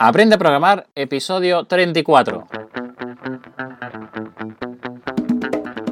[0.00, 2.46] Aprende a programar, episodio 34.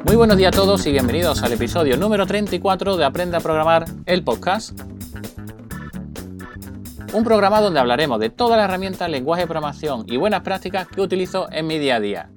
[0.05, 3.83] Muy buenos días a todos y bienvenidos al episodio número 34 de Aprende a programar,
[4.05, 4.79] el podcast.
[7.11, 11.01] Un programa donde hablaremos de todas las herramientas, lenguaje de programación y buenas prácticas que
[11.01, 12.29] utilizo en mi día a día.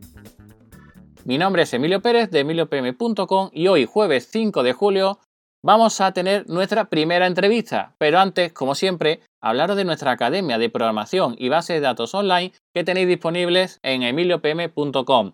[1.25, 5.21] Mi nombre es Emilio Pérez de emiliopm.com y hoy, jueves 5 de julio,
[5.63, 7.95] vamos a tener nuestra primera entrevista.
[7.99, 12.53] Pero antes, como siempre, hablaros de nuestra academia de programación y bases de datos online
[12.75, 15.33] que tenéis disponibles en emiliopm.com.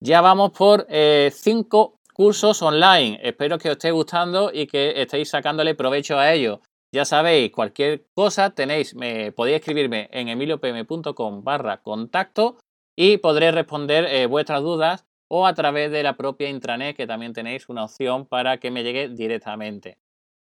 [0.00, 1.30] Ya vamos por 5 eh,
[2.12, 3.18] cursos online.
[3.22, 6.60] Espero que os esté gustando y que estéis sacándole provecho a ello.
[6.94, 12.56] Ya sabéis, cualquier cosa tenéis, me, podéis escribirme en emiliopm.com barra contacto
[12.96, 17.32] y podré responder eh, vuestras dudas o a través de la propia intranet que también
[17.32, 19.98] tenéis una opción para que me llegue directamente.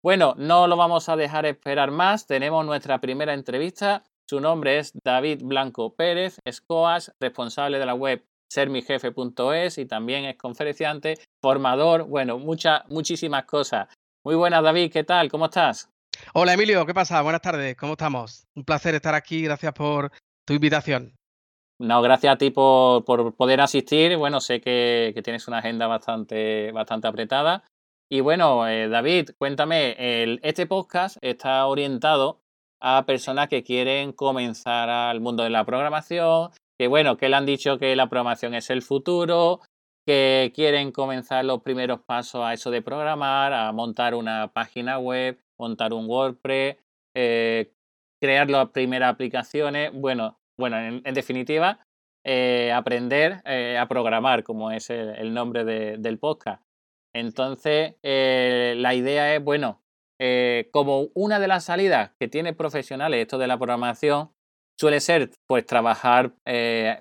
[0.03, 2.27] Bueno, no lo vamos a dejar esperar más.
[2.27, 4.03] Tenemos nuestra primera entrevista.
[4.29, 10.25] Su nombre es David Blanco Pérez, es coach, responsable de la web sermijefe.es y también
[10.25, 13.87] es conferenciante, formador, bueno, muchas, muchísimas cosas.
[14.25, 15.29] Muy buenas, David, ¿qué tal?
[15.29, 15.89] ¿Cómo estás?
[16.33, 17.21] Hola, Emilio, ¿qué pasa?
[17.21, 18.45] Buenas tardes, ¿cómo estamos?
[18.55, 20.11] Un placer estar aquí, gracias por
[20.45, 21.16] tu invitación.
[21.79, 23.03] No, gracias a ti por,
[23.35, 24.17] poder asistir.
[24.17, 27.63] Bueno, sé que, tienes una agenda bastante, bastante apretada.
[28.09, 29.95] Y bueno, eh, David, cuéntame,
[30.41, 32.39] este podcast está orientado
[32.81, 37.45] a personas que quieren comenzar al mundo de la programación, que bueno, que le han
[37.45, 39.61] dicho que la programación es el futuro,
[40.05, 45.37] que quieren comenzar los primeros pasos a eso de programar, a montar una página web,
[45.59, 46.77] montar un WordPress,
[47.13, 47.73] eh,
[48.21, 49.91] crear las primeras aplicaciones.
[49.93, 51.79] Bueno, bueno, en, definitiva,
[52.25, 56.63] eh, aprender eh, a programar, como es el, nombre del podcast.
[57.15, 59.81] Entonces, eh, la idea es, bueno,
[60.71, 64.31] como una de las salidas que tiene profesionales esto de la programación,
[64.79, 66.33] suele ser pues trabajar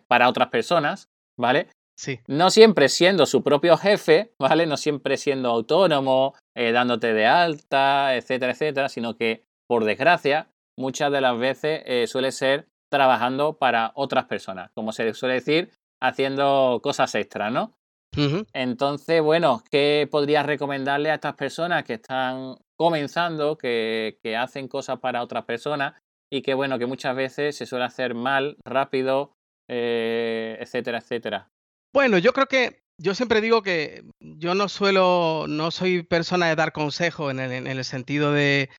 [0.06, 1.68] para otras personas, ¿vale?
[1.98, 2.20] Sí.
[2.26, 4.66] No siempre siendo su propio jefe, ¿vale?
[4.66, 11.20] No siempre siendo autónomo, dándote de alta, etcétera, etcétera, sino que, por desgracia, muchas de
[11.22, 15.70] las veces suele ser trabajando para otras personas, como se suele decir,
[16.02, 17.74] haciendo cosas extras, ¿no?
[18.54, 25.22] Entonces, bueno, ¿qué podrías recomendarle a estas personas que están comenzando, que, hacen cosas para
[25.22, 26.00] otras personas
[26.32, 29.32] y que, bueno, que muchas veces se suele hacer mal, rápido,
[29.68, 31.50] eh, etcétera, etcétera?
[31.94, 36.56] Bueno, yo creo que yo siempre digo que yo no suelo, no soy persona de
[36.56, 38.70] dar consejo en el, sentido de,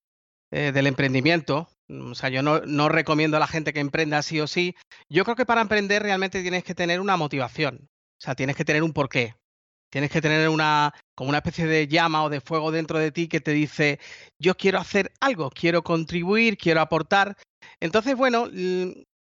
[0.51, 4.47] eh, del emprendimiento, o sea, yo no, recomiendo a la gente que emprenda sí o
[4.47, 4.75] sí.
[5.09, 7.89] Yo creo que para emprender realmente tienes que tener una motivación.
[8.19, 9.35] O sea, tienes que tener un porqué.
[9.89, 13.29] Tienes que tener una, como una especie de llama o de fuego dentro de ti
[13.29, 13.99] que te dice,
[14.37, 17.37] yo quiero hacer algo, quiero contribuir, quiero aportar.
[17.79, 18.49] Entonces, bueno,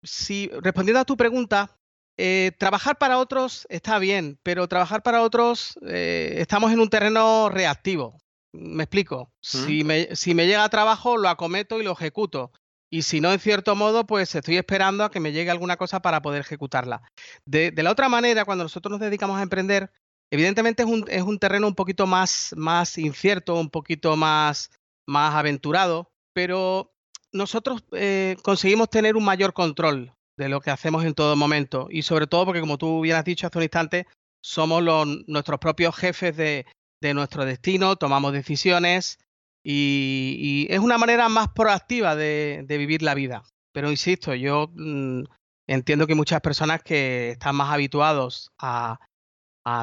[0.03, 1.75] si respondiendo a tu pregunta,
[2.17, 7.49] eh, trabajar para otros está bien, pero trabajar para otros eh, estamos en un terreno
[7.49, 8.19] reactivo.
[8.53, 9.31] Me explico.
[9.41, 12.51] Si, me, si me llega trabajo, lo acometo y lo ejecuto.
[12.91, 16.03] Y si no, en cierto modo, pues estoy esperando a que me llegue alguna cosa
[16.03, 17.01] para poder ejecutarla.
[17.43, 19.91] De, la otra manera, cuando nosotros nos dedicamos a emprender,
[20.31, 24.69] evidentemente es un, es un terreno un poquito más, más incierto, un poquito más,
[25.07, 26.93] más aventurado, pero
[27.31, 31.87] nosotros eh, conseguimos tener un mayor control de lo que hacemos en todo momento.
[31.89, 34.05] Y sobre todo porque, como tú bien has dicho hace un instante,
[34.43, 36.67] somos los, nuestros propios jefes de,
[37.07, 39.19] de nuestro destino, tomamos decisiones
[39.63, 43.43] y, es una manera más proactiva de, vivir la vida.
[43.71, 45.23] Pero insisto, yo mm,
[45.67, 48.99] entiendo que muchas personas que están más habituados a,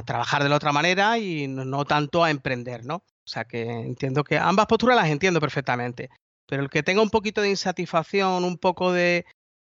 [0.05, 2.97] trabajar de la otra manera y no, tanto a emprender, ¿no?
[2.97, 6.11] O sea que entiendo que ambas posturas las entiendo perfectamente.
[6.47, 9.25] Pero el que tenga un poquito de insatisfacción, un poco de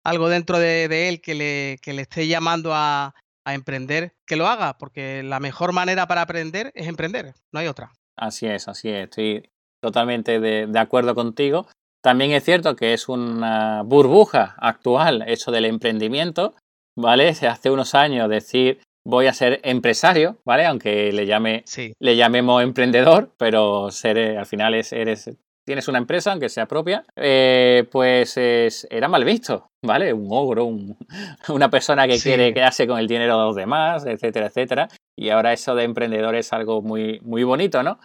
[0.04, 3.16] algo dentro de, él que le, que le esté llamando a,
[3.46, 7.68] a emprender, que lo haga, porque la mejor manera para aprender es emprender, no hay
[7.68, 7.92] otra.
[8.16, 9.50] Así es, así es, estoy
[9.82, 11.68] totalmente de, acuerdo contigo.
[12.02, 16.56] También es cierto que es una burbuja actual eso del emprendimiento,
[16.98, 17.30] ¿vale?
[17.30, 20.66] Hace unos años decir voy a ser empresario, ¿vale?
[20.66, 21.66] Aunque le llame,
[22.00, 25.32] le llamemos emprendedor, pero ser, al final es, eres
[25.66, 30.14] tienes una empresa, aunque sea propia, eh, pues era mal visto, ¿vale?
[30.14, 30.66] Un ogro,
[31.50, 34.90] una persona que quiere quedarse con el dinero de los demás, etcétera, etcétera.
[35.18, 38.00] Y ahora eso de emprendedor es algo muy, muy bonito, ¿no?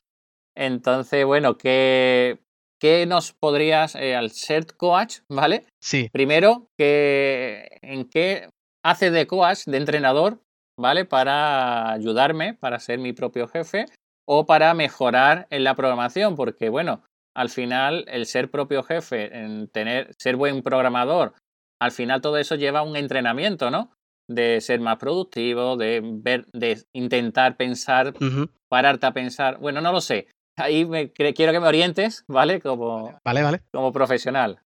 [0.56, 2.38] Entonces, bueno, ¿qué,
[2.80, 5.64] qué nos podrías, eh, al ser coach, ¿vale?
[5.80, 6.08] Sí.
[6.12, 8.48] Primero, ¿en qué
[8.84, 10.40] hace de coach, de entrenador,
[10.78, 11.04] ¿vale?
[11.04, 13.86] Para ayudarme, para ser mi propio jefe
[14.26, 17.02] o para mejorar en la programación, porque bueno,
[17.38, 21.34] al final el ser propio jefe, en tener, ser buen programador
[21.80, 23.92] al final todo eso lleva a un entrenamiento, ¿no?
[24.28, 28.14] De ser más productivo, de ver, de intentar pensar,
[28.68, 29.58] pararte a pensar.
[29.58, 30.28] Bueno, no lo sé.
[30.56, 32.60] Ahí me, quiero que me orientes, ¿vale?
[32.60, 33.62] Como, vale, vale.
[33.72, 34.60] como profesional.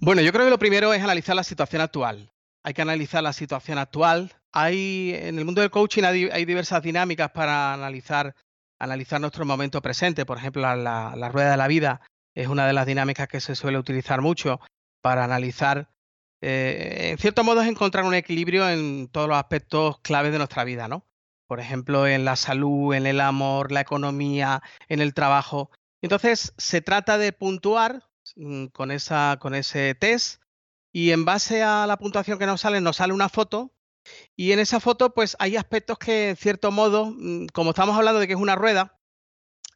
[0.00, 2.30] Bueno, yo creo que lo primero es analizar la situación actual.
[2.62, 4.32] Hay que analizar la situación actual.
[4.52, 8.34] Hay, en el mundo del coaching hay, diversas dinámicas para analizar,
[8.80, 10.26] analizar nuestro momento presente.
[10.26, 12.00] Por ejemplo, la, rueda de la vida
[12.34, 14.60] es una de las dinámicas que se suele utilizar mucho
[15.00, 15.90] para analizar,
[16.40, 20.64] eh, en cierto modo, es encontrar un equilibrio en todos los aspectos claves de nuestra
[20.64, 21.06] vida, ¿no?
[21.46, 25.70] Por ejemplo, en la salud, en el amor, la economía, en el trabajo.
[26.02, 30.42] Entonces, se trata de puntuar mm, con, esa, con ese test
[30.92, 33.72] y en base a la puntuación que nos sale, nos sale una foto
[34.36, 38.20] y en esa foto pues hay aspectos que en cierto modo, mm, como estamos hablando
[38.20, 38.98] de que es una rueda,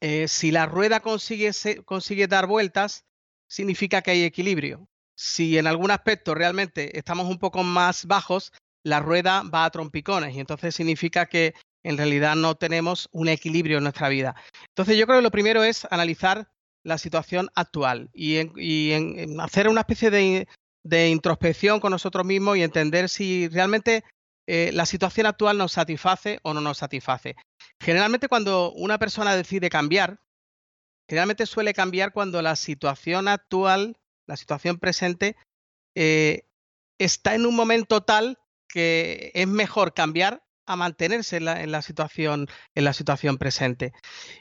[0.01, 1.53] eh, si la rueda consigue,
[1.85, 3.05] consigue dar vueltas,
[3.49, 4.89] significa que hay equilibrio.
[5.17, 8.53] Si en algún aspecto realmente estamos un poco más bajos,
[8.83, 13.79] la rueda va a trompicones y entonces significa que en realidad no tenemos un equilibrio
[13.79, 14.35] en nuestra vida.
[14.69, 16.49] Entonces yo creo que lo primero es analizar
[16.83, 18.93] la situación actual y,
[19.41, 24.05] hacer una especie de introspección con nosotros mismos y entender si realmente
[24.47, 27.37] eh, la situación actual nos satisface o no nos satisface.
[27.81, 30.21] Generalmente cuando una persona decide cambiar,
[31.09, 33.97] generalmente suele cambiar cuando la situación actual,
[34.27, 35.37] la situación presente,
[35.95, 36.47] eh,
[36.99, 38.39] está en un momento tal
[38.69, 43.93] que es mejor cambiar a mantenerse en la, situación, en la situación presente.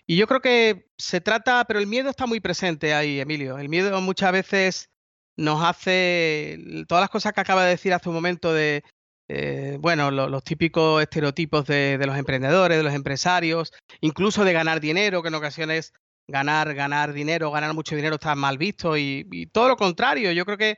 [0.07, 3.57] Y yo creo que se trata, pero el miedo está muy presente ahí, Emilio.
[3.57, 4.89] El miedo muchas veces
[5.35, 6.57] nos hace
[6.87, 8.83] todas las cosas que acaba de decir hace un momento de,
[9.29, 13.71] eh, bueno, los típicos estereotipos de, los emprendedores, de los empresarios,
[14.01, 15.93] incluso de ganar dinero, que en ocasiones
[16.27, 20.31] ganar, ganar dinero, ganar mucho dinero está mal visto y, todo lo contrario.
[20.31, 20.77] Yo creo que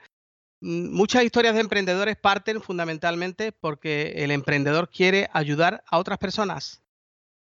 [0.61, 6.83] mm, muchas historias de emprendedores parten fundamentalmente porque el emprendedor quiere ayudar a otras personas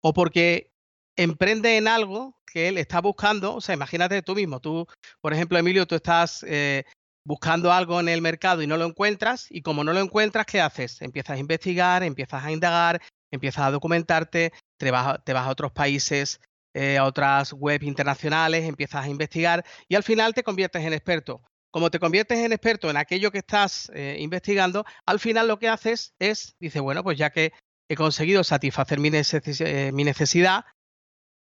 [0.02, 0.72] o porque
[1.16, 3.56] emprende en algo que él está buscando.
[3.56, 4.88] O sea, imagínate tú mismo, tú,
[5.20, 6.86] por ejemplo, Emilio, tú estás eh,
[7.24, 10.62] buscando algo en el mercado y no lo encuentras, y como no lo encuentras, ¿qué
[10.62, 11.02] haces?
[11.02, 13.02] Empiezas a investigar, empiezas a indagar,
[13.32, 16.40] empiezas a documentarte, te vas, a otros países,
[16.74, 21.42] eh, a otras webs internacionales, empiezas a investigar y al final te conviertes en experto.
[21.70, 25.70] Como te conviertes en experto en aquello que estás eh, investigando, al final lo que
[25.70, 27.54] haces es, dice, bueno, pues ya que
[27.90, 30.66] he conseguido satisfacer mi, eh, mi necesidad,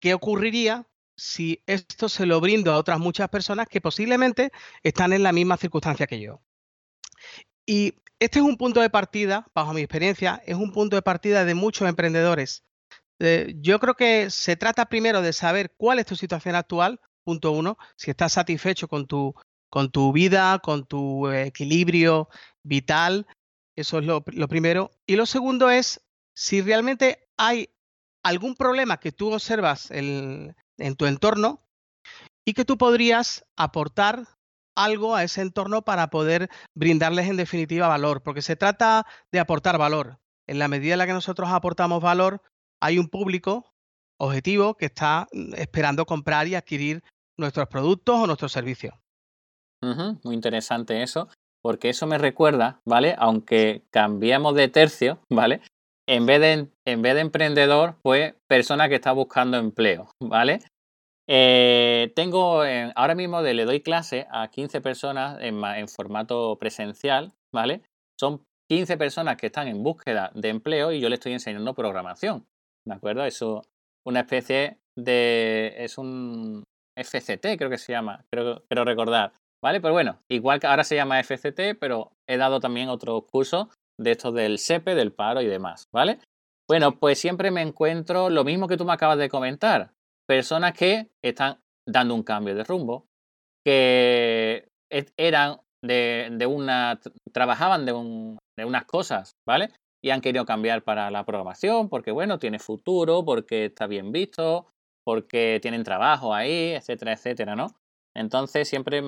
[0.02, 0.86] ¿qué ocurriría
[1.20, 4.52] si esto se lo brindo a otras muchas personas que posiblemente
[4.84, 6.42] están en la misma circunstancia que yo.
[7.66, 11.46] Y este es un punto de partida, bajo mi experiencia, es un punto de partida
[11.46, 12.64] de muchos emprendedores.
[13.20, 17.52] Eh, yo creo que se trata primero de saber cuál es tu situación actual, punto
[17.52, 19.36] uno, si estás satisfecho con tu,
[19.70, 22.30] con tu vida, con tu equilibrio
[22.64, 23.28] vital,
[23.76, 24.92] eso es lo, lo primero.
[25.06, 26.02] Y lo segundo es
[26.34, 27.70] si realmente hay
[28.24, 31.62] algún problema que tú observas en, en tu entorno
[32.46, 34.26] y que tú podrías aportar
[34.76, 39.78] algo a ese entorno para poder brindarles en definitiva valor, porque se trata de aportar
[39.78, 40.20] valor.
[40.48, 42.42] En la medida en la que nosotros aportamos valor,
[42.82, 43.66] hay un público
[44.20, 47.04] objetivo que está mm, esperando comprar y adquirir
[47.38, 48.96] nuestros productos o nuestros servicios.
[49.82, 51.30] muy interesante eso,
[51.62, 53.16] porque eso me recuerda, ¿vale?
[53.18, 55.62] Aunque cambiamos de tercio, ¿vale?
[56.10, 60.60] En vez de, en vez de emprendedor, pues persona que está buscando empleo, ¿vale?
[61.30, 62.64] Eh, tengo,
[62.96, 67.84] ahora mismo le doy clase a 15 personas en, formato presencial, ¿vale?
[68.20, 72.48] Son 15 personas que están en búsqueda de empleo y yo le estoy enseñando programación,
[72.88, 73.24] ¿de acuerdo?
[73.26, 73.62] Eso,
[74.04, 76.64] una especie de, es un
[76.98, 79.80] FCT creo que se llama, creo recordar, ¿vale?
[79.80, 83.68] Pero bueno, igual que ahora se llama FCT, pero he dado también otros cursos
[84.00, 86.20] de estos del SEPE, del paro y demás, ¿vale?
[86.68, 89.92] Bueno, pues siempre me encuentro lo mismo que tú me acabas de comentar,
[90.28, 93.06] personas que están dando un cambio de rumbo,
[93.66, 94.68] que
[95.18, 97.00] eran de, una,
[97.34, 97.94] trabajaban de,
[98.58, 99.70] de unas cosas, ¿vale?
[100.04, 104.68] Y han querido cambiar para la programación porque, bueno, tiene futuro, porque está bien visto,
[105.04, 107.76] porque tienen trabajo ahí, etcétera, etcétera, ¿no?
[108.16, 109.02] Entonces siempre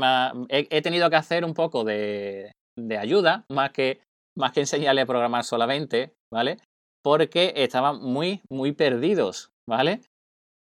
[0.50, 4.02] he, tenido que hacer un poco de, de ayuda, más que
[4.38, 6.58] más que enseñarle a programar solamente, ¿vale?
[7.04, 10.02] Porque estaban muy, muy perdidos, ¿vale?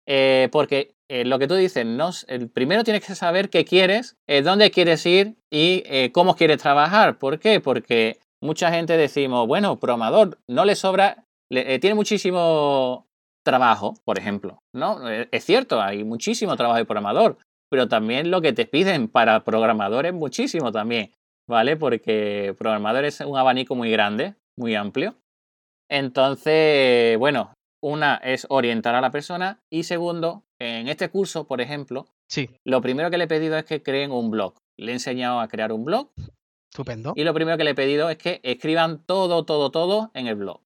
[0.07, 4.17] Eh, porque eh, lo que tú dices, no, el primero tienes que saber qué quieres,
[4.27, 7.17] eh, dónde quieres ir y cómo quieres trabajar.
[7.17, 7.59] ¿Por qué?
[7.59, 13.07] Porque mucha gente decimos, bueno, programador, no le sobra, tiene muchísimo
[13.43, 15.07] trabajo, por ejemplo, ¿no?
[15.09, 17.37] Es cierto, hay muchísimo trabajo de programador,
[17.69, 21.11] pero también lo que te piden para programadores muchísimo también.
[21.51, 21.75] ¿Vale?
[21.75, 25.15] Porque programador es un abanico muy grande, muy amplio.
[25.89, 27.53] Entonces, bueno,
[27.83, 32.81] una es orientar a la persona y segundo, en este curso, por ejemplo, Sí, lo
[32.81, 34.53] primero que le he pedido es que creen un blog.
[34.79, 36.11] Le he enseñado a crear un blog
[36.71, 37.11] estupendo.
[37.17, 40.35] y lo primero que le he pedido es que escriban todo, todo, todo en el
[40.35, 40.61] blog.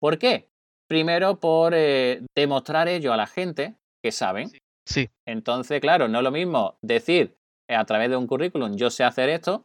[0.00, 0.50] ¿Por qué?
[0.88, 4.50] Primero por eh, demostrar ello a la gente que saben.
[4.84, 7.36] Sí, Entonces, claro, no es lo mismo decir
[7.70, 9.64] eh, a través de un currículum yo sé hacer esto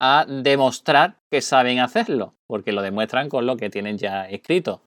[0.00, 4.82] a demostrar que saben hacerlo, porque lo demuestran con lo que tienen ya escrito.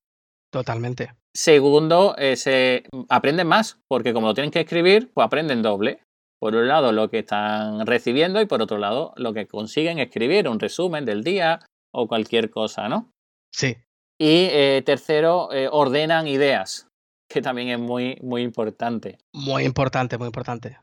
[0.52, 1.14] totalmente.
[1.36, 6.00] Segundo, eh, se aprenden más, porque como lo tienen que escribir, pues aprenden doble.
[6.40, 10.48] Por un lado, lo que están recibiendo y por otro lado, lo que consiguen escribir,
[10.48, 11.60] un resumen del día
[11.94, 13.12] o cualquier cosa, ¿no?
[13.52, 13.78] Sí,
[14.20, 16.87] Y eh, tercero, eh, ordenan ideas,
[17.28, 19.18] que también es muy, muy importante.
[19.34, 20.78] muy importante, muy importante.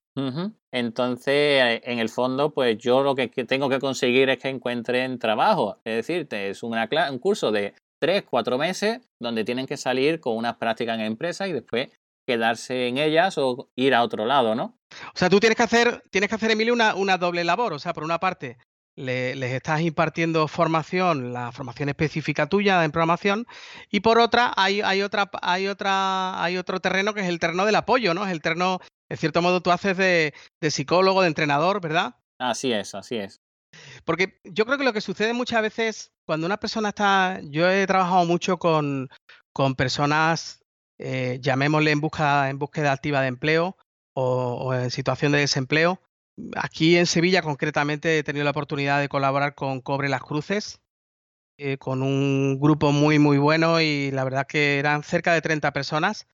[0.70, 5.78] Entonces, en el fondo, pues yo lo que tengo que conseguir es que encuentren trabajo.
[5.84, 10.36] Es decir, es una un curso de tres, cuatro meses donde tienen que salir con
[10.36, 11.88] unas prácticas en empresas y después
[12.26, 14.78] quedarse en ellas o ir a otro lado, ¿no?
[15.08, 17.72] O sea, tú tienes que hacer, tienes que hacer, Emilio, una, una doble labor.
[17.72, 18.58] O sea, por una parte,
[18.96, 23.46] le- les estás impartiendo formación, la formación específica tuya en programación,
[23.90, 27.66] y por otra, hay, hay otra, hay otra, hay otro terreno que es el terreno
[27.66, 28.24] del apoyo, ¿no?
[28.24, 32.16] Es el terreno, en cierto modo, tú haces de, de psicólogo, de entrenador, ¿verdad?
[32.38, 33.40] Así es, así es.
[34.04, 37.86] Porque yo creo que lo que sucede muchas veces cuando una persona está, yo he
[37.86, 39.08] trabajado mucho con,
[39.52, 40.60] con personas,
[40.98, 43.76] eh, llamémosle en busca, en búsqueda activa de empleo
[44.14, 46.00] o, o en situación de desempleo.
[46.56, 50.80] Aquí en Sevilla concretamente he tenido la oportunidad de colaborar con Cobre Las Cruces,
[51.58, 55.72] eh, con un grupo muy muy bueno y la verdad que eran cerca de 30
[55.72, 56.26] personas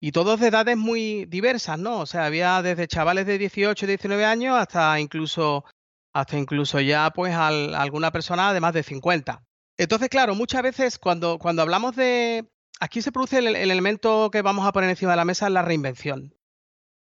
[0.00, 2.00] y todos de edades muy diversas, ¿no?
[2.00, 5.64] O sea, había desde chavales de 18, 19 años hasta incluso
[6.14, 9.42] hasta incluso ya pues al- alguna persona de más de 50.
[9.76, 12.48] Entonces, claro, muchas veces cuando, cuando hablamos de...
[12.80, 15.62] Aquí se produce el, el elemento que vamos a poner encima de la mesa, la
[15.62, 16.32] reinvención.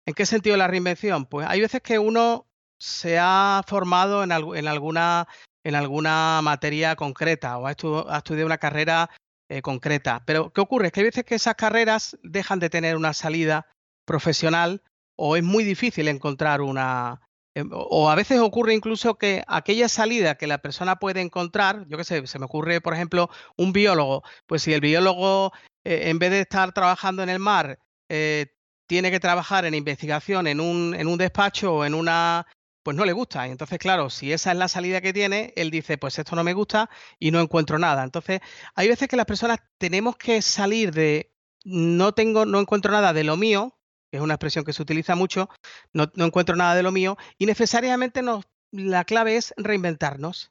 [0.08, 1.26] ¿En qué sentido la reinvención?
[1.26, 2.46] Pues hay veces que uno
[2.78, 5.28] se ha formado en, algu- en alguna,
[5.64, 9.10] en alguna materia concreta o ha, ha estudiado una carrera
[9.50, 10.22] eh, concreta.
[10.24, 10.86] Pero ¿qué ocurre?
[10.86, 13.66] Es que hay veces que esas carreras dejan de tener una salida
[14.06, 14.82] profesional
[15.16, 17.20] o es muy difícil encontrar una,
[17.54, 21.86] Em, O o a veces ocurre incluso que aquella salida que la persona puede encontrar,
[21.88, 25.52] yo qué sé, se me ocurre, por ejemplo, un biólogo, pues si el biólogo,
[25.84, 28.54] eh, en vez de estar trabajando en el mar, eh,
[28.88, 32.47] tiene que trabajar en investigación en un, en un despacho o en una,
[32.83, 33.47] pues no le gusta.
[33.47, 36.42] Y entonces, claro, si esa es la salida que tiene, él dice, pues esto no
[36.42, 38.02] me gusta y no encuentro nada.
[38.02, 38.40] Entonces,
[38.75, 41.33] hay veces que las personas tenemos que salir de,
[41.64, 43.78] no tengo, no encuentro nada de lo mío,
[44.11, 45.50] que es una expresión que se utiliza mucho,
[45.92, 50.50] no, no encuentro nada de lo mío, y necesariamente nos, la clave es reinventarnos.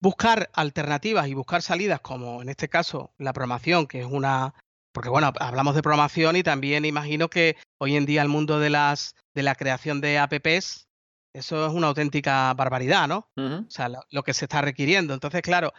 [0.00, 4.54] Buscar alternativas y buscar salidas, como en este caso la programación, que es una.
[4.94, 8.70] Porque bueno, hablamos de programación y también imagino que hoy en día el mundo de
[8.70, 10.86] las de la creación de apps,
[11.34, 13.28] eso es una auténtica barbaridad, ¿no?
[13.36, 15.12] O sea, lo, lo que se está requiriendo.
[15.12, 15.72] Entonces, claro,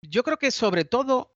[0.00, 1.34] yo creo que sobre todo,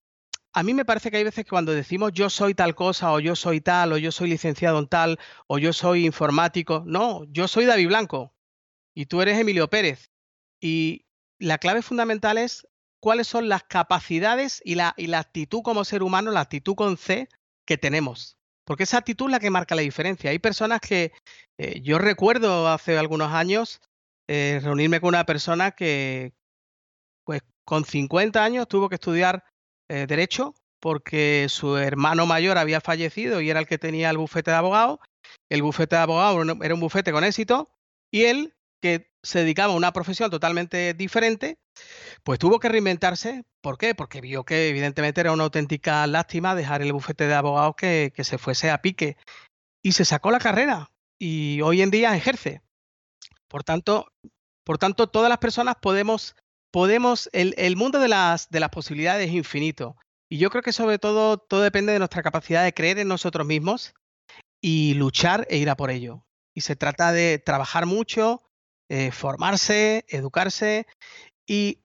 [0.52, 3.18] a mí me parece que hay veces que cuando decimos yo soy tal cosa, o
[3.18, 7.48] yo soy tal, o yo soy licenciado en tal, o yo soy informático, no, yo
[7.48, 8.32] soy David Blanco
[8.94, 10.12] y tú eres Emilio Pérez.
[10.60, 11.04] Y
[11.40, 12.67] la clave fundamental es
[13.00, 16.96] cuáles son las capacidades y la, y la actitud como ser humano, la actitud con
[16.96, 17.28] C
[17.66, 18.36] que tenemos.
[18.64, 20.30] Porque esa actitud es la que marca la diferencia.
[20.30, 21.12] Hay personas que
[21.58, 23.80] eh, yo recuerdo hace algunos años
[24.28, 26.34] eh, reunirme con una persona que,
[27.24, 29.44] pues con 50 años tuvo que estudiar
[29.88, 34.50] eh, Derecho porque su hermano mayor había fallecido y era el que tenía el bufete
[34.50, 35.00] de abogado.
[35.48, 37.70] El bufete de abogado era un- era un bufete con éxito
[38.12, 41.58] y él, que se dedicaba a una profesión totalmente diferente,
[42.22, 43.44] pues tuvo que reinventarse.
[43.60, 43.94] ¿Por qué?
[43.94, 48.24] Porque vio que evidentemente era una auténtica lástima dejar el bufete de abogados que, que
[48.24, 49.16] se fuese a pique.
[49.82, 52.62] Y se sacó la carrera y hoy en día ejerce.
[53.48, 54.12] Por tanto,
[54.64, 56.36] por tanto todas las personas podemos,
[56.70, 59.96] podemos el, el mundo de las, de las posibilidades es infinito.
[60.30, 63.46] Y yo creo que sobre todo todo depende de nuestra capacidad de creer en nosotros
[63.46, 63.94] mismos
[64.60, 66.26] y luchar e ir a por ello.
[66.54, 68.42] Y se trata de trabajar mucho,
[68.88, 70.86] eh, formarse, educarse
[71.46, 71.82] y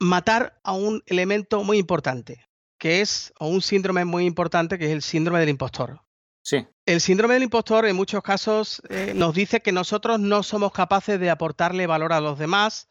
[0.00, 2.46] matar a un elemento muy importante,
[2.78, 6.00] que es, o un síndrome muy importante, que es el síndrome del impostor.
[6.46, 10.72] Sí, El síndrome del impostor en muchos casos eh, nos dice que nosotros no somos
[10.72, 12.88] capaces de aportarle valor a los demás,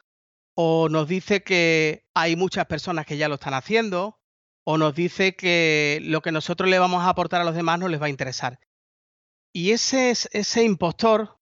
[0.56, 4.20] o nos dice que hay muchas personas que ya lo están haciendo,
[4.66, 7.88] o nos dice que lo que nosotros le vamos a aportar a los demás no
[7.90, 8.60] les va a interesar.
[9.54, 11.38] Y ese, es- ese impostor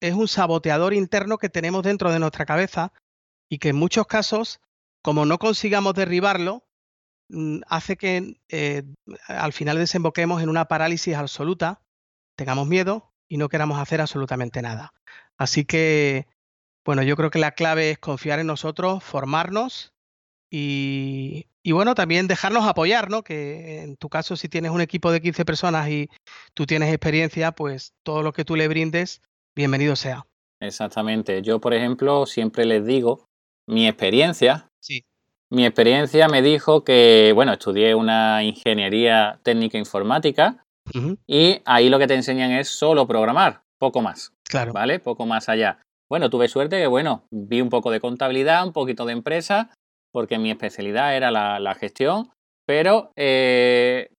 [0.00, 2.92] es un saboteador interno que tenemos dentro de nuestra cabeza
[3.48, 4.60] y que en muchos casos,
[5.02, 6.64] como no consigamos derribarlo,
[7.28, 8.82] mm, hace que eh,
[9.28, 11.82] al final desemboquemos en una parálisis absoluta,
[12.36, 14.92] tengamos miedo y no queramos hacer absolutamente nada.
[15.38, 16.26] Así que,
[16.84, 19.94] bueno, yo creo que la clave es confiar en nosotros, formarnos
[20.50, 23.24] y, y bueno, también dejarnos apoyar, ¿no?
[23.24, 26.08] Que en tu caso, si tienes un equipo de 15 personas y
[26.54, 29.20] tú tienes experiencia, pues todo lo que tú le brindes,
[29.56, 30.26] bienvenido sea.
[30.60, 31.42] Exactamente.
[31.42, 33.24] Yo, por ejemplo, siempre les digo
[33.66, 34.68] mi experiencia.
[34.80, 35.04] Sí.
[35.50, 40.62] Mi experiencia me dijo que, bueno, estudié una ingeniería técnica informática
[41.26, 44.72] y ahí lo que te enseñan es solo programar, poco más, Claro.
[44.72, 45.00] ¿vale?
[45.00, 45.80] Poco más allá.
[46.08, 49.70] Bueno, tuve suerte que, bueno, vi un poco de contabilidad, un poquito de empresa,
[50.12, 52.30] porque mi especialidad era la, la gestión,
[52.66, 54.10] pero eh,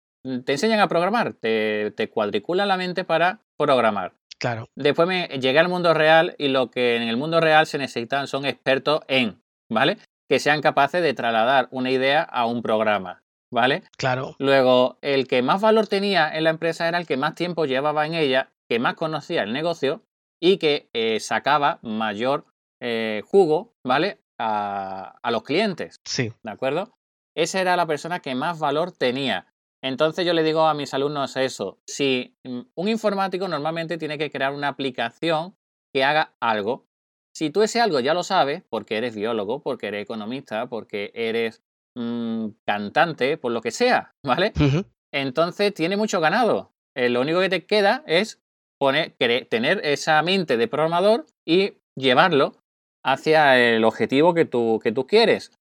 [0.46, 4.14] te enseñan a programar, te, te cuadriculan la mente para programar.
[4.40, 4.70] Claro.
[4.76, 8.28] Después me llegué al mundo real y lo que en el mundo real se necesitan
[8.28, 9.98] son expertos en, ¿vale?
[10.30, 13.84] Que sean capaces de trasladar una idea a un programa, ¿vale?
[13.98, 14.36] Claro.
[14.40, 18.06] Luego, el que más valor tenía en la empresa era el que más tiempo llevaba
[18.06, 20.04] en ella, que más conocía el negocio
[20.40, 22.46] y que eh, sacaba mayor
[22.80, 24.20] eh, jugo, ¿vale?
[24.40, 26.00] A, a los clientes.
[26.06, 26.32] Sí.
[26.44, 26.94] ¿de acuerdo?
[27.36, 29.48] Esa era la persona que más valor tenía.
[29.84, 34.32] Entonces yo le digo a mis alumnos eso, si mm, un informático normalmente tiene que
[34.32, 35.56] crear una aplicación
[35.94, 36.88] que haga algo,
[37.36, 41.62] si tú ese algo ya lo sabes, porque eres biólogo, porque eres economista, porque eres
[41.96, 44.54] mm, cantante, por lo que sea, ¿vale?
[45.14, 46.74] Entonces tiene mucho ganado.
[46.96, 48.42] Eh, lo único que te queda es
[48.80, 49.16] poner,
[49.50, 52.56] tener esa mente de programador y llevarlo
[53.06, 55.52] hacia el objetivo que tú, que tú quieres.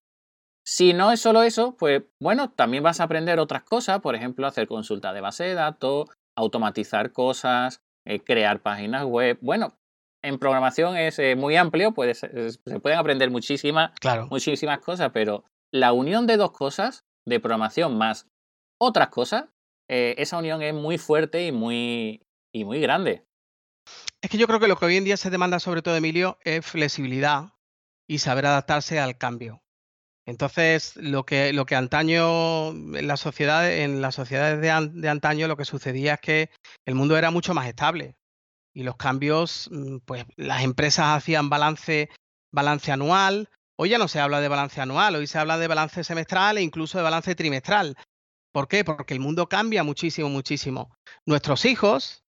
[0.66, 4.46] Si no es solo eso, pues bueno, también vas a aprender otras cosas, por ejemplo,
[4.46, 9.38] hacer consulta de base de datos, automatizar cosas, eh, crear páginas web.
[9.40, 9.78] Bueno,
[10.24, 14.26] en programación es eh, muy amplio, puede ser- es- se pueden aprender muchísimas, Claro.
[14.28, 18.26] muchísimas cosas, pero la unión de dos cosas, de programación más
[18.80, 19.44] otras cosas,
[19.88, 23.24] eh, esa unión es muy fuerte y muy, y muy grande.
[24.20, 26.38] Es que yo creo que lo que hoy en día se demanda sobre todo, Emilio,
[26.42, 27.52] es flexibilidad
[28.08, 29.62] y saber adaptarse al cambio.
[30.26, 35.46] Entonces, lo que, lo que antaño en la sociedad, en las sociedades de, de antaño,
[35.46, 36.50] lo que sucedía es que
[36.84, 38.16] el mundo era mucho más estable
[38.76, 42.10] y los cambios, mm, pues las empresas hacían balance,
[42.52, 43.48] balance anual.
[43.78, 46.62] Hoy ya no se habla de balance anual, hoy se habla de balance semestral e
[46.62, 47.96] incluso de balance trimestral.
[48.52, 48.84] ¿Por qué?
[48.84, 50.94] Porque el mundo cambia muchísimo, muchísimo.
[51.24, 52.24] Nuestros hijos,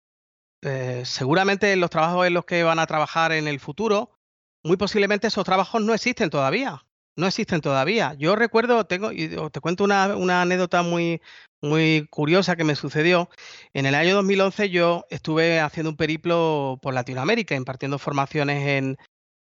[0.61, 4.17] eh, seguramente en los trabajos en los que van a trabajar en el futuro,
[4.63, 6.83] muy posiblemente esos trabajos no existen todavía.
[7.15, 8.15] No existen todavía.
[8.17, 11.21] Yo recuerdo, tengo, te cuento una, anécdota muy,
[11.61, 13.29] muy curiosa que me sucedió.
[13.73, 18.97] En el año 2011 yo estuve haciendo un periplo por Latinoamérica, impartiendo formaciones en,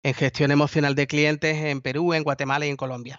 [0.03, 3.19] gestión emocional de clientes en Perú, en Guatemala y en Colombia.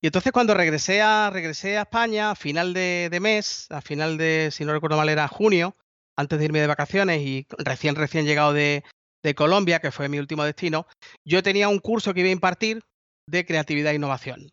[0.00, 4.48] Y entonces cuando regresé a, regresé España a final de, de mes, a final de,
[4.50, 5.76] si no recuerdo mal, era junio,
[6.16, 8.84] antes de irme de vacaciones y recién, recién llegado de,
[9.22, 10.86] de Colombia, que fue mi último destino,
[11.26, 12.82] yo tenía un curso que iba a impartir
[13.26, 14.50] de creatividad e innovación.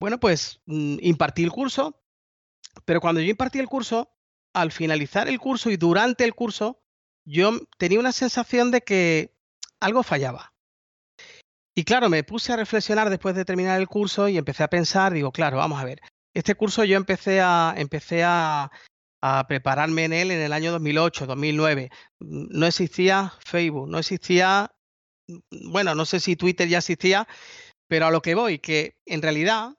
[0.00, 2.02] Bueno, pues mm, impartí el curso,
[2.84, 4.12] pero cuando yo impartí el curso,
[4.54, 6.82] al finalizar el curso y durante el curso,
[7.24, 9.36] yo tenía una sensación de que
[9.80, 10.52] algo fallaba.
[11.74, 15.12] Y claro, me puse a reflexionar después de terminar el curso y empecé a pensar,
[15.12, 16.00] digo, claro, vamos a ver,
[16.34, 18.70] este curso yo empecé a, empecé a,
[19.22, 21.90] a prepararme en él en el año 2008, 2009.
[22.20, 24.70] Mm, No existía Facebook, no existía,
[25.28, 27.28] mm, bueno, no sé si Twitter ya existía,
[27.90, 29.70] pero a lo que voy, que en realidad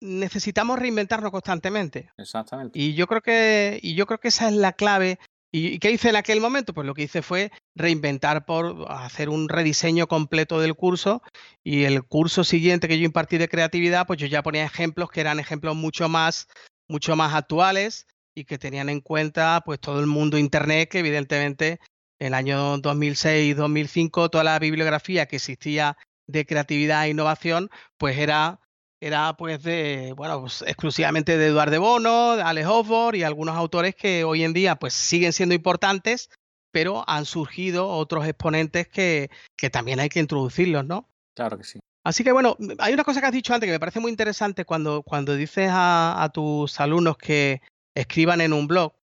[0.00, 2.12] necesitamos reinventarnos constantemente.
[2.16, 2.78] Exactamente.
[2.78, 5.18] Y yo creo que, y yo creo que esa es la clave.
[5.50, 6.72] ¿Y qué hice en aquel momento?
[6.72, 11.20] Pues lo que hice fue reinventar por hacer un rediseño completo del curso.
[11.64, 15.20] Y el curso siguiente que yo impartí de creatividad, pues yo ya ponía ejemplos que
[15.20, 16.46] eran ejemplos mucho más,
[16.86, 21.80] mucho más actuales y que tenían en cuenta pues todo el mundo internet, que evidentemente
[22.20, 25.96] en el año 2006, 2005, toda la bibliografía que existía
[26.28, 28.60] de creatividad e innovación, pues era
[29.00, 33.56] era pues de, bueno, pues exclusivamente de Eduardo de Bono, de Alex Osborne y algunos
[33.56, 36.30] autores que hoy en día pues siguen siendo importantes,
[36.72, 41.08] pero han surgido otros exponentes que, que también hay que introducirlos, ¿no?
[41.34, 41.78] Claro que sí.
[42.04, 44.64] Así que bueno, hay una cosa que has dicho antes que me parece muy interesante
[44.64, 47.60] cuando, cuando dices a, a tus alumnos que
[47.94, 48.94] escriban en un blog.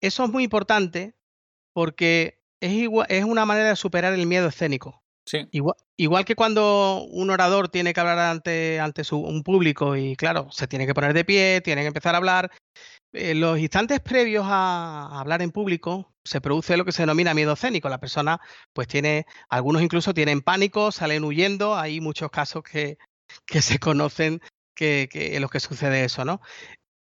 [0.00, 1.16] Eso es muy importante
[1.72, 5.02] porque es, igual, es una manera de superar el miedo escénico.
[5.96, 10.48] Igual, que cuando un orador tiene que hablar ante, ante su, un público y claro,
[10.50, 12.50] se tiene que poner de pie, tiene que empezar a hablar.
[13.12, 17.54] en los instantes previos a hablar en público se produce lo que se denomina miedo
[17.54, 17.88] escénico.
[17.88, 18.40] La persona,
[18.72, 21.76] pues tiene, algunos incluso tienen pánico, salen huyendo.
[21.76, 22.98] Hay muchos casos que,
[23.60, 24.40] se conocen
[24.74, 26.40] que, en los que sucede eso, ¿no?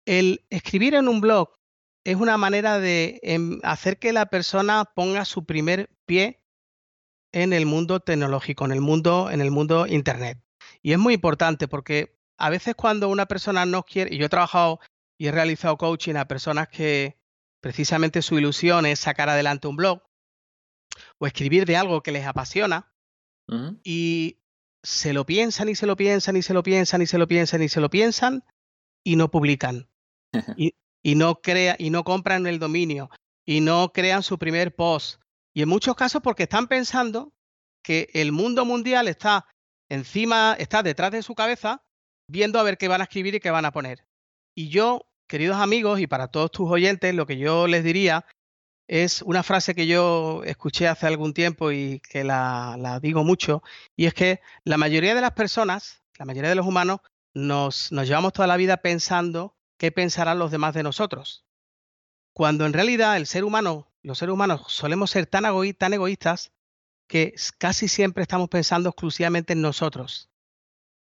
[0.05, 1.49] El escribir en un blog
[2.03, 6.44] es una manera de em, hacer que la persona ponga su primer pie
[7.35, 10.39] en el mundo tecnológico, en el mundo, en el mundo internet.
[10.81, 14.29] Y es muy importante porque a veces cuando una persona no quiere, y yo he
[14.29, 14.79] trabajado
[15.17, 17.17] y he realizado coaching a personas que
[17.61, 20.01] precisamente su ilusión es sacar adelante un blog
[21.19, 22.93] o escribir de algo que les apasiona
[23.83, 24.37] y
[24.81, 27.61] se lo piensan y se lo piensan y se lo piensan y se lo piensan
[27.61, 28.45] y se lo piensan
[29.03, 29.89] y no publican.
[30.57, 33.09] y, y, no crea, y no compran el dominio
[33.45, 35.19] y no crean su primer post.
[35.55, 37.31] Y en muchos casos porque están pensando
[37.81, 39.47] que el mundo mundial está
[39.89, 41.81] encima, está detrás de su cabeza,
[42.27, 44.05] viendo a ver qué van a escribir y qué van a poner.
[44.53, 48.25] Y yo, queridos amigos, y para todos tus oyentes, lo que yo les diría
[48.87, 53.63] es una frase que yo escuché hace algún tiempo y que la, digo mucho,
[53.95, 56.99] y es que la mayoría de las personas, la mayoría de los humanos,
[57.33, 61.45] nos, nos llevamos toda la vida pensando qué pensarán los demás de nosotros.
[62.33, 65.45] Cuando en realidad el ser humano, los seres humanos solemos ser tan,
[65.77, 66.51] tan egoístas
[67.07, 70.29] que casi siempre estamos pensando exclusivamente en nosotros.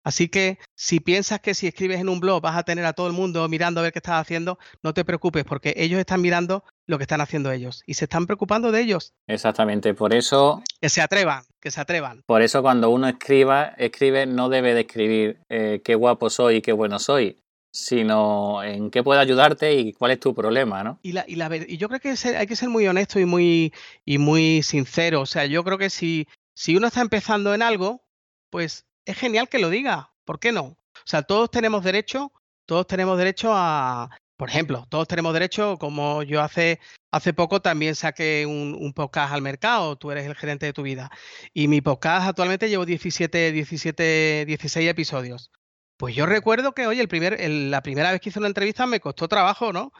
[0.02, 3.08] Así que si piensas que si escribes en un blog vas a tener a todo
[3.08, 6.64] el mundo mirando a ver qué estás haciendo, no te preocupes porque ellos están mirando
[6.86, 9.14] lo que están haciendo ellos y se están preocupando de ellos.
[9.26, 10.62] Exactamente, por eso...
[10.80, 12.22] Que se atrevan, que se atrevan.
[12.24, 16.62] Por eso cuando uno escriba, escribe, no debe de escribir eh, qué guapo soy y
[16.62, 17.42] qué bueno soy,
[17.76, 20.98] sino en qué puedo ayudarte y cuál es tu problema, ¿no?
[21.02, 23.74] Y, la, y, la, y yo creo que hay que ser muy honesto y muy,
[24.06, 25.20] y muy sincero.
[25.20, 28.02] O sea, yo creo que si, si uno está empezando en algo,
[28.48, 30.14] pues es genial que lo diga.
[30.24, 30.62] ¿Por qué no?
[30.64, 32.32] O sea, todos tenemos derecho,
[32.64, 34.08] todos tenemos derecho a,
[34.38, 39.34] por ejemplo, todos tenemos derecho, como yo hace, hace poco también saqué un, un, podcast
[39.34, 41.10] al mercado, tú eres el gerente de tu vida.
[41.52, 45.50] Y mi podcast actualmente llevo 17, 17, 16 episodios.
[45.98, 48.86] Pues yo recuerdo que, oye, el primer, el, la primera vez que hice una entrevista
[48.86, 49.92] me costó trabajo, ¿no?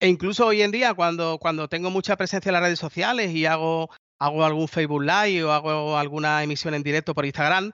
[0.00, 3.46] E incluso hoy en día, cuando, cuando tengo mucha presencia en las redes sociales y
[3.46, 7.72] hago, hago algún Facebook Live o hago alguna emisión en directo por Instagram,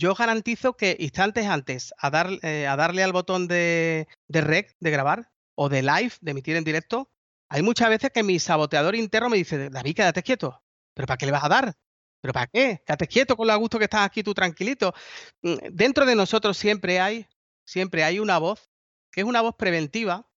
[0.00, 4.76] yo garantizo que instantes antes a, dar, eh, a darle al botón de, de rec,
[4.78, 7.10] de grabar, o de live, de emitir en directo,
[7.50, 10.62] hay muchas veces que mi saboteador interno me dice, David, quédate quieto.
[10.94, 11.74] ¿Pero para qué le vas a dar?
[12.20, 12.82] ¿Pero para qué?
[12.84, 14.94] Quédate quieto con lo a gusto que estás aquí tú tranquilito.
[15.42, 17.26] Mm, dentro de nosotros siempre hay,
[17.64, 18.70] siempre hay una voz,
[19.12, 20.28] que es una voz preventiva,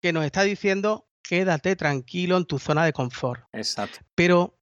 [0.00, 3.44] que nos está diciendo, quédate tranquilo en tu zona de confort.
[3.52, 3.98] Exacto.
[4.14, 4.58] Pero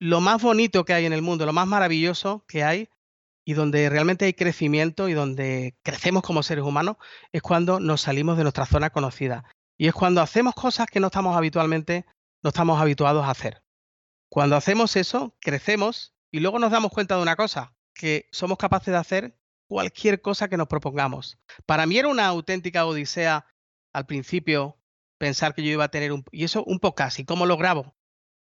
[0.00, 2.88] lo más bonito que hay en el mundo, lo más maravilloso que hay,
[3.44, 6.96] y donde realmente hay crecimiento y donde crecemos como seres humanos
[7.30, 9.44] es cuando nos salimos de nuestra zona conocida.
[9.76, 12.06] Y es cuando hacemos cosas que no estamos habitualmente,
[12.42, 13.63] no estamos habituados a hacer.
[14.34, 18.90] Cuando hacemos eso, crecemos y luego nos damos cuenta de una cosa, que somos capaces
[18.90, 21.38] de hacer cualquier cosa que nos propongamos.
[21.66, 23.46] Para mí era una auténtica odisea
[23.92, 24.76] al principio
[25.18, 27.94] pensar que yo iba a tener un y eso un podcast y cómo lo grabo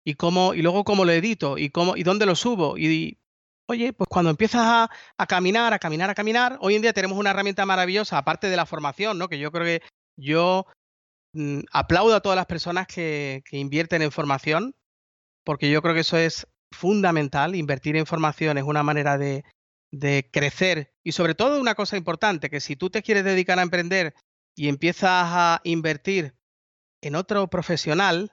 [0.04, 3.18] y cómo y luego cómo lo edito y cómo y dónde lo subo y
[3.66, 7.18] Oye, pues cuando empiezas a, a, caminar, a caminar, a caminar, hoy en día tenemos
[7.18, 9.28] una herramienta maravillosa, aparte de la formación, ¿no?
[9.28, 9.82] Que yo creo que
[10.16, 10.66] yo
[11.32, 14.74] mmm, aplaudo a todas las personas que, que, invierten en formación,
[15.44, 17.54] porque yo creo que eso es fundamental.
[17.54, 19.44] Invertir en formación es una manera de,
[20.32, 24.14] crecer y sobre todo una cosa importante, que si tú te quieres dedicar a emprender
[24.54, 26.34] y empiezas a invertir
[27.02, 28.32] en otro profesional,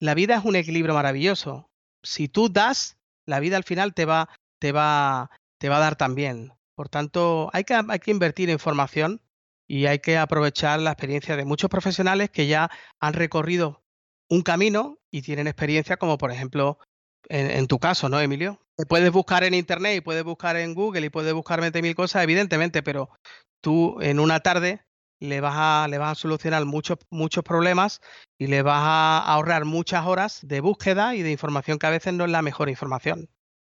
[0.00, 1.70] la vida es un equilibrio maravilloso.
[2.02, 5.96] Si tú das, la vida al final te va te va, te va a dar
[5.96, 6.52] también.
[6.74, 9.22] Por tanto, hay que, hay que invertir en formación
[9.66, 13.84] y hay que aprovechar la experiencia de muchos profesionales que ya han recorrido
[14.30, 16.78] un camino y tienen experiencia, como por ejemplo
[17.28, 18.60] en, en, tu caso, ¿no, Emilio?
[18.76, 22.22] Te puedes buscar en Internet y puedes buscar en Google y puedes buscar 20.000 cosas,
[22.22, 23.10] evidentemente, pero
[23.62, 24.86] tú en una tarde
[25.20, 28.00] le vas a, le vas a solucionar muchos, muchos problemas
[28.38, 32.12] y le vas a ahorrar muchas horas de búsqueda y de información que a veces
[32.14, 33.28] no es la mejor información.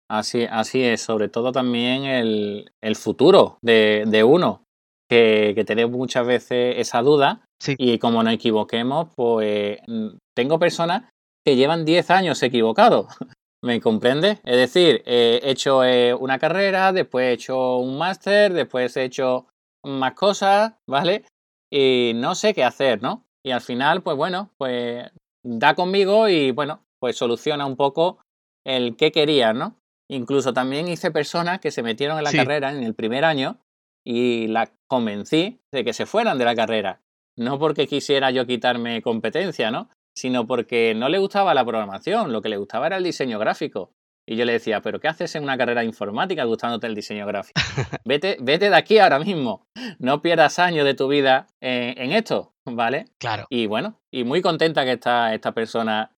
[0.09, 4.63] Así, así es, sobre todo también el, el futuro de, de uno,
[5.11, 7.75] que, que, tenemos muchas veces esa duda sí.
[7.77, 11.11] y como nos equivoquemos, pues mm, tengo personas
[11.45, 13.07] que llevan 10 años equivocados,
[13.65, 14.39] ¿me comprende?
[14.45, 19.47] Es decir, he hecho eh, una carrera, después he hecho un máster, después he hecho
[19.85, 21.25] más cosas, ¿vale?
[21.73, 23.25] Y no sé qué hacer, ¿no?
[23.45, 25.09] Y al final, pues bueno, pues
[25.45, 28.19] da conmigo y bueno, pues soluciona un poco
[28.67, 29.77] el qué quería, ¿no?
[30.11, 32.37] Incluso también hice personas que se metieron en la Sí.
[32.37, 33.59] carrera en el primer año
[34.05, 37.01] y la convencí de que se fueran de la carrera.
[37.39, 39.91] no porque quisiera yo quitarme competencia, ¿no?
[40.17, 43.93] Sino porque no le gustaba la programación, lo que le gustaba era el diseño gráfico.
[44.29, 47.27] Y yo le decía, ¿pero qué haces en una carrera de informática gustándote el diseño
[47.27, 47.61] gráfico?
[48.05, 49.69] Vete, vete de aquí ahora mismo.
[49.99, 53.05] No pierdas años de tu vida en, esto, ¿vale?
[53.19, 53.47] Claro.
[53.51, 56.11] Y bueno, y muy contenta que está esta persona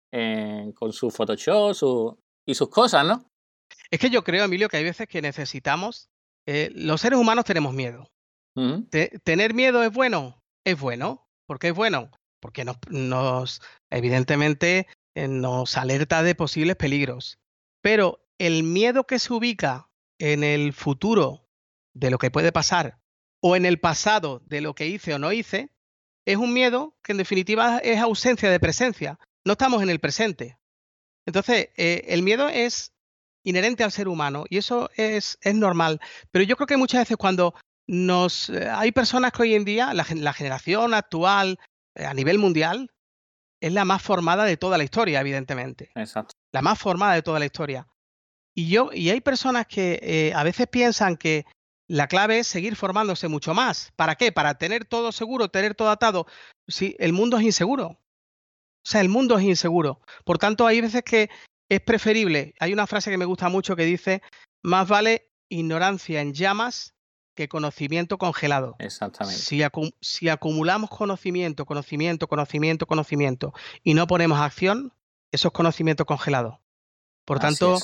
[0.75, 3.29] con su Photoshop y sus cosas, ¿no?
[3.91, 6.09] Es que yo creo, Emilio, que hay veces que necesitamos.
[6.47, 8.09] Eh, los seres humanos tenemos miedo.
[9.23, 10.41] ¿Tener miedo es bueno?
[10.65, 11.27] Es bueno.
[11.47, 12.11] ¿Por qué es bueno?
[12.39, 17.39] Porque nos, nos evidentemente, eh, nos alerta de posibles peligros.
[17.81, 21.47] Pero el miedo que se ubica en el futuro
[21.93, 22.99] de lo que puede pasar
[23.41, 25.71] o en el pasado de lo que hice o no hice,
[26.25, 29.19] es un miedo que en definitiva es ausencia de presencia.
[29.45, 30.59] No estamos en el presente.
[31.25, 32.93] Entonces, eh, el miedo es
[33.43, 35.99] inherente al ser humano y eso es, es, normal.
[36.31, 37.55] Pero yo creo que muchas veces cuando
[37.87, 38.49] nos...
[38.49, 41.59] Eh, hay personas que hoy en día, la, generación actual
[42.05, 42.91] a nivel mundial,
[43.61, 45.91] es la más formada de toda la historia, evidentemente.
[45.95, 46.35] Exacto.
[46.51, 47.87] La más formada de toda la historia.
[48.55, 51.45] Y, yo, y hay personas que eh, a veces piensan que
[51.87, 53.91] la clave es seguir formándose mucho más.
[53.95, 54.31] ¿Para qué?
[54.31, 56.27] Para tener todo seguro, tener todo atado.
[56.67, 57.87] Si el mundo es inseguro.
[57.87, 60.01] O sea, el mundo es inseguro.
[60.23, 61.29] Por tanto, hay veces que
[61.69, 62.53] es preferible.
[62.59, 64.21] Hay una frase que me gusta mucho que dice,
[64.63, 66.93] más vale ignorancia en llamas
[67.39, 68.75] que conocimiento congelado.
[68.79, 69.39] Exactamente.
[70.01, 74.93] Si, acumulamos conocimiento, conocimiento, conocimiento, conocimiento y no ponemos acción,
[75.31, 76.59] eso es conocimiento congelado.
[77.23, 77.77] Por tanto,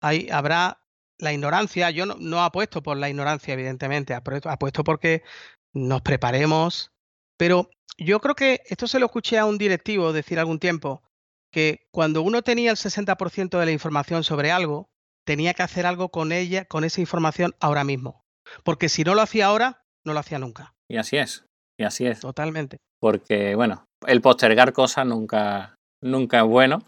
[0.00, 0.78] hay, habrá
[1.18, 1.90] la ignorancia.
[1.90, 5.24] Yo no, apuesto por la ignorancia, evidentemente, apuesto porque
[5.72, 6.92] nos preparemos.
[7.36, 11.02] Pero yo creo que esto se lo escuché a un directivo decir algún tiempo,
[11.50, 14.92] que cuando uno tenía el 60% de la información sobre algo,
[15.24, 18.21] tenía que hacer algo con ella, con esa información ahora mismo.
[18.64, 20.74] Porque si no lo hacía ahora, no lo hacía nunca.
[20.88, 21.44] Y así es.
[21.78, 22.20] Y así es.
[22.20, 22.78] Totalmente.
[23.00, 26.80] Porque, bueno, el postergar cosas nunca, nunca es bueno.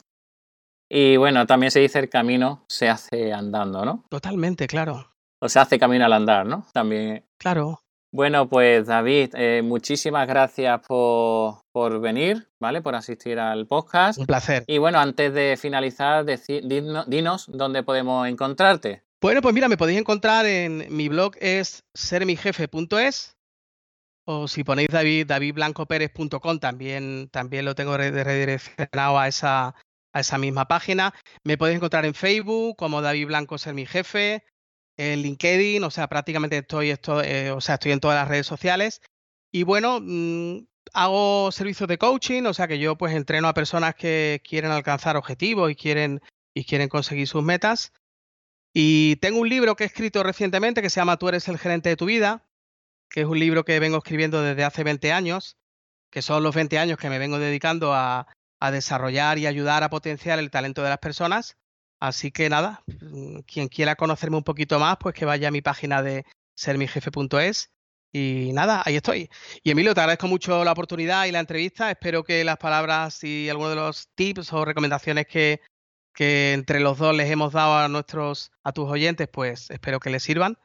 [0.90, 4.04] Y bueno, también se dice el camino se hace andando, ¿no?
[4.10, 5.12] Totalmente, claro.
[5.40, 6.66] O se hace camino al andar, ¿no?
[6.72, 7.24] También.
[7.38, 7.80] Claro.
[8.12, 12.80] Bueno, pues David, eh, muchísimas gracias por, por, venir, ¿vale?
[12.80, 14.20] Por asistir al podcast.
[14.20, 14.62] Un placer.
[14.68, 19.02] Y bueno, antes de finalizar, dinos dónde podemos encontrarte.
[19.24, 23.38] Bueno, pues mira, me podéis encontrar en mi blog es sermijefe.es
[24.26, 29.76] o si ponéis David, davidblancopérez.com también, también lo tengo redireccionado a esa,
[30.12, 31.14] a esa misma página.
[31.42, 34.44] Me podéis encontrar en Facebook como David Blanco Ser mi Jefe,
[34.98, 38.46] en LinkedIn, o sea, prácticamente estoy, estoy, eh, o sea, estoy en todas las redes
[38.46, 39.00] sociales.
[39.50, 43.94] Y bueno, mm, hago servicios de coaching, o sea que yo pues entreno a personas
[43.94, 46.20] que quieren alcanzar objetivos y quieren,
[46.52, 47.90] y quieren conseguir sus metas.
[48.76, 51.88] Y tengo un libro que he escrito recientemente que se llama Tú eres el gerente
[51.90, 52.44] de tu vida,
[53.08, 55.56] que es un libro que vengo escribiendo desde hace 20 años,
[56.10, 58.26] que son los 20 años que me vengo dedicando a,
[58.72, 61.58] desarrollar y ayudar a potenciar el talento de las personas.
[62.00, 65.60] Así que nada, mm, quien quiera conocerme un poquito más, pues que vaya a mi
[65.60, 66.24] página de
[66.56, 67.70] sermijefe.es.
[68.10, 69.28] Y nada, ahí estoy.
[69.62, 71.90] Y Emilio, te agradezco mucho la oportunidad y la entrevista.
[71.90, 75.60] Espero que las palabras y algunos de los tips o recomendaciones que,
[76.14, 80.10] que entre los dos les hemos dado a nuestros, a tus oyentes, pues espero que
[80.10, 80.56] les sirvan.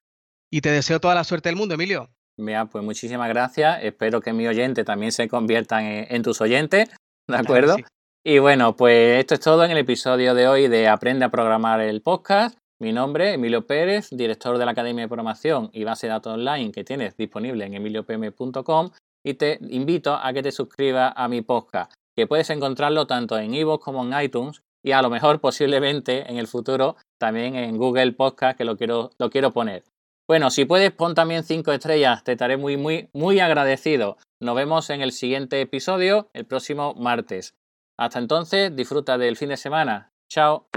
[0.51, 2.09] Y te deseo toda la suerte del mundo, Emilio.
[2.37, 3.83] Mira, pues muchísimas gracias.
[3.83, 6.89] Espero que mi oyente también se conviertan en, tus oyentes,
[7.27, 7.75] ¿de acuerdo?
[8.23, 11.81] Y bueno, pues esto es todo en el episodio de hoy de Aprende a programar
[11.81, 12.57] el podcast.
[12.81, 16.33] Mi nombre es Emilio Pérez, director de la Academia de Programación y base de datos
[16.33, 18.91] online que tienes disponible en emiliopm.com
[19.25, 23.53] y te invito a que te suscribas a mi podcast, que puedes encontrarlo tanto en
[23.53, 28.13] iVoox como en iTunes y a lo mejor posiblemente en el futuro también en Google
[28.13, 29.83] Podcast que lo quiero, lo quiero poner.
[30.27, 34.17] Bueno, si puedes pon también 5 estrellas, te estaré muy muy muy agradecido.
[34.39, 37.55] Nos vemos en el siguiente episodio el próximo martes.
[37.97, 40.13] Hasta entonces, disfruta del fin de semana.
[40.29, 40.67] Chao.